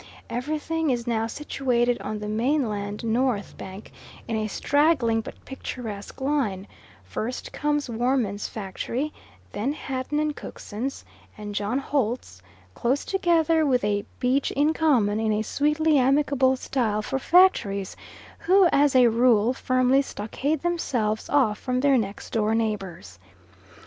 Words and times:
Everything 0.31 0.89
is 0.89 1.05
now 1.05 1.27
situated 1.27 2.01
on 2.01 2.17
the 2.17 2.27
mainland 2.27 3.03
north 3.03 3.55
bank, 3.55 3.91
in 4.27 4.35
a 4.35 4.47
straggling 4.47 5.21
but 5.21 5.35
picturesque 5.45 6.19
line; 6.19 6.65
first 7.03 7.51
comes 7.51 7.87
Woermann's 7.87 8.47
factory, 8.47 9.13
then 9.51 9.73
Hatton 9.73 10.17
and 10.19 10.35
Cookson's, 10.35 11.05
and 11.37 11.53
John 11.53 11.77
Holt's, 11.77 12.41
close 12.73 13.05
together 13.05 13.63
with 13.63 13.83
a 13.83 14.03
beach 14.19 14.49
in 14.49 14.73
common 14.73 15.19
in 15.19 15.31
a 15.31 15.43
sweetly 15.43 15.99
amicable 15.99 16.55
style 16.55 17.03
for 17.03 17.19
factories, 17.19 17.95
who 18.39 18.67
as 18.71 18.95
a 18.95 19.05
rule 19.05 19.53
firmly 19.53 20.01
stockade 20.01 20.63
themselves 20.63 21.29
off 21.29 21.59
from 21.59 21.79
their 21.81 21.99
next 21.99 22.31
door 22.31 22.55
neighbours. 22.55 23.19